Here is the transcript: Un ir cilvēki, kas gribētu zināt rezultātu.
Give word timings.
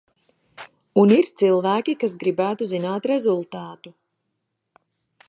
Un 1.01 1.11
ir 1.17 1.27
cilvēki, 1.41 1.95
kas 2.05 2.17
gribētu 2.25 2.71
zināt 2.73 3.09
rezultātu. 3.15 3.95